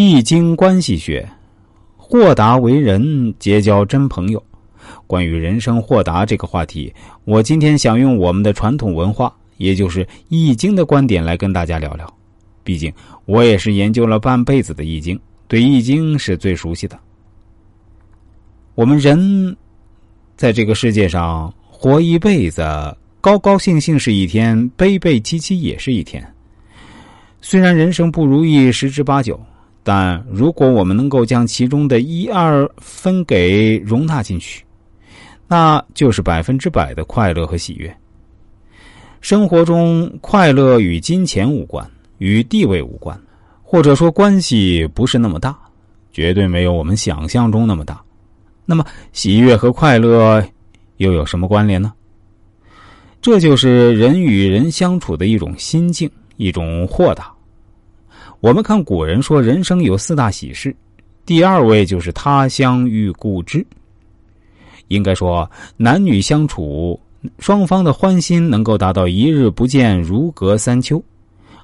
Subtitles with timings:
[0.00, 1.28] 易经关系学，
[1.96, 4.40] 豁达为人，结交真朋友。
[5.08, 6.94] 关于人生豁达这个话题，
[7.24, 12.08] 我今天想用我们的传统文化，也就是《易经》的观点来跟大家聊聊。
[12.62, 12.92] 毕竟
[13.24, 15.16] 我也是研究了半辈子的《易经》，
[15.48, 16.96] 对《易经》是最熟悉的。
[18.76, 19.56] 我们人
[20.36, 22.62] 在这个世界上活一辈子，
[23.20, 26.24] 高高兴兴是一天，悲悲戚戚也是一天。
[27.40, 29.36] 虽然人生不如意十之八九。
[29.88, 34.62] 但如果我们能够将其中的一二分给容纳进去，
[35.46, 37.90] 那就是百分之百的快乐和喜悦。
[39.22, 43.18] 生活中快乐与金钱无关，与地位无关，
[43.62, 45.58] 或者说关系不是那么大，
[46.12, 47.98] 绝对没有我们想象中那么大。
[48.66, 48.84] 那么
[49.14, 50.46] 喜悦和快乐
[50.98, 51.94] 又有什么关联呢？
[53.22, 57.32] 这就是人与人相处的一种心境，一种豁达。
[58.40, 60.74] 我们看古人说，人生有四大喜事，
[61.26, 63.66] 第二位就是他乡遇故知。
[64.86, 66.98] 应该说，男女相处，
[67.40, 71.02] 双方的欢心能够达到一日不见如隔三秋，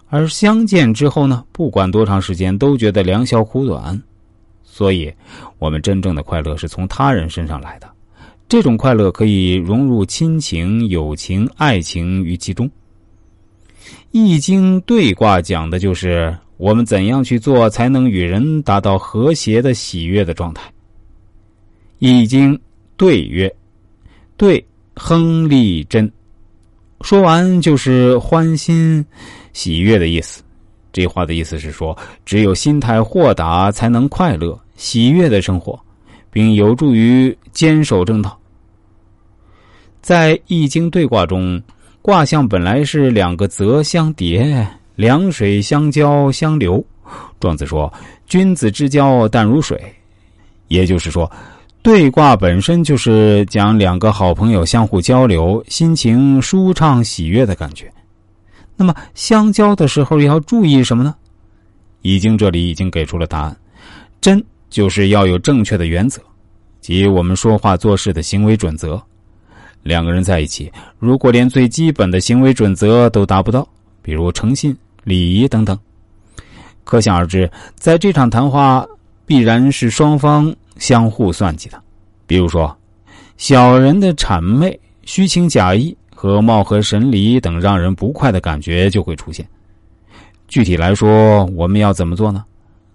[0.08, 4.02] 而相见之后呢，不管多长时间，都觉得良宵苦短。
[4.64, 5.14] 所以，
[5.60, 7.88] 我们真正的快乐是从他人身上来的，
[8.48, 12.66] 这种快乐可以融入亲情、友情、爱情于其中。
[14.10, 16.36] 《易经》对卦讲的就是。
[16.56, 20.62] 我们怎样去做才能与人达到和谐的喜悦的状态？
[21.98, 22.58] 易经
[22.96, 23.52] 对曰
[24.36, 26.11] ：“对，亨利贞。”
[27.02, 29.05] 说完就是欢欣
[29.52, 30.42] 喜悦的意思。
[30.92, 35.78] 这话的意思是说，只有心态豁达，才能快乐喜悦的生活，
[36.30, 38.39] 并有助于坚守正道。
[40.00, 41.61] 在易经对卦中，
[42.00, 44.66] 卦象本来是两个泽相叠。
[44.96, 46.84] 两水相交相流，
[47.40, 47.92] 庄子说
[48.26, 49.80] ：“君子之交淡如水。”
[50.68, 51.30] 也就是说，
[51.82, 57.92] 对卦本身就是讲两个好朋友相互交流，心情舒畅喜悦的感觉。
[58.77, 61.14] 那么，相交的时候要注意什么呢？
[62.02, 63.56] 易经这里已经给出了答案：
[64.20, 66.20] 真就是要有正确的原则，
[66.80, 69.00] 即我们说话做事的行为准则。
[69.83, 73.68] 两个人在一起，如果连最基本的行为准则都达不到，
[74.00, 74.74] 比如诚信。
[75.04, 75.78] 礼仪等等，
[76.82, 78.86] 可想而知，在这场谈话
[79.26, 81.80] 必然是双方相互算计的。
[82.26, 82.74] 比如说，
[83.36, 89.46] 小人的谄媚、虚情假意和貌合神离等让人不快的感觉就会出现。
[90.48, 92.44] 具体来说，我们要怎么做呢？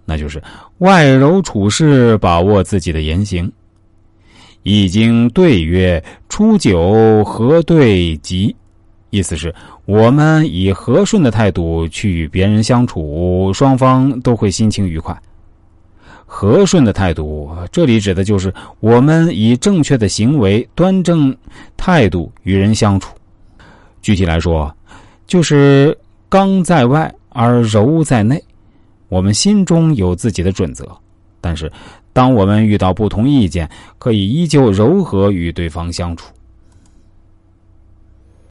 [0.04, 0.42] 那就是
[0.78, 3.50] 外柔处事，把握自己的言行。
[4.62, 8.54] 易经对曰：“初九，和对吉。”
[9.10, 9.52] 意思是，
[9.86, 15.20] 我们以和顺的态度去与别人相处，双方都会心情愉快。
[16.24, 21.36] 和顺的态度，这里指的就是我们以正确的行为、端正
[21.76, 23.12] 态度与人相处。
[24.00, 24.72] 具体来说，
[25.26, 25.96] 就是
[26.28, 28.40] 刚在外而柔在内。
[29.08, 30.86] 我们心中有自己的准则，
[31.40, 31.70] 但是
[32.12, 36.32] 当我们遇到不同意见，可以依旧柔和与对方相处。